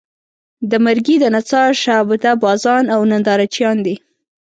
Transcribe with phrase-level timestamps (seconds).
[0.69, 3.95] د مرګي د نڅا شعبده بازان او نندارچیان دي.